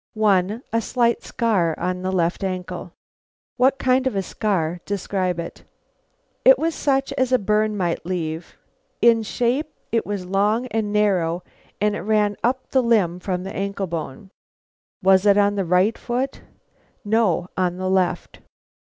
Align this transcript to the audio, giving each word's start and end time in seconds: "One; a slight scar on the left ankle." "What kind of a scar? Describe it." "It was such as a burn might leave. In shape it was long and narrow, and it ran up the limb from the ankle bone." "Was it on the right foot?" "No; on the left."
"One; 0.15 0.63
a 0.73 0.81
slight 0.81 1.21
scar 1.21 1.77
on 1.77 2.01
the 2.01 2.11
left 2.11 2.43
ankle." 2.43 2.93
"What 3.57 3.77
kind 3.77 4.07
of 4.07 4.15
a 4.15 4.23
scar? 4.23 4.79
Describe 4.83 5.39
it." 5.39 5.63
"It 6.43 6.57
was 6.57 6.73
such 6.73 7.13
as 7.19 7.31
a 7.31 7.37
burn 7.37 7.77
might 7.77 8.03
leave. 8.03 8.57
In 9.03 9.21
shape 9.21 9.69
it 9.91 10.03
was 10.03 10.25
long 10.25 10.65
and 10.71 10.91
narrow, 10.91 11.43
and 11.79 11.95
it 11.95 12.01
ran 12.01 12.35
up 12.43 12.71
the 12.71 12.81
limb 12.81 13.19
from 13.19 13.43
the 13.43 13.55
ankle 13.55 13.85
bone." 13.85 14.31
"Was 15.03 15.27
it 15.27 15.37
on 15.37 15.53
the 15.53 15.65
right 15.65 15.95
foot?" 15.99 16.41
"No; 17.05 17.49
on 17.55 17.77
the 17.77 17.87
left." 17.87 18.39